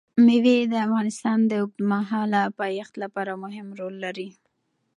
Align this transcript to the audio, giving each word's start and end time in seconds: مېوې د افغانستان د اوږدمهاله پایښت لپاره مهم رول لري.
مېوې 0.25 0.57
د 0.71 0.73
افغانستان 0.87 1.39
د 1.45 1.51
اوږدمهاله 1.61 2.41
پایښت 2.59 2.93
لپاره 3.03 3.31
مهم 3.43 3.67
رول 3.79 3.95
لري. 4.05 4.29